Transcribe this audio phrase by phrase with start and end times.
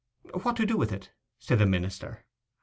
[0.41, 2.25] 'What to do with it?' said the minister.